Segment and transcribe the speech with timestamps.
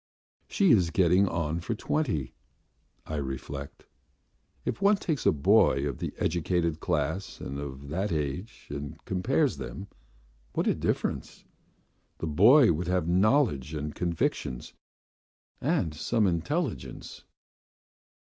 [0.47, 2.33] "She is getting on for twenty...."
[3.13, 3.85] I reflect.
[4.65, 9.57] "If one takes a boy of the educated class and of that age and compares
[9.57, 9.85] them,
[10.53, 11.45] what a difference!
[12.17, 14.73] The boy would have knowledge and convictions
[15.61, 17.23] and some intelligence."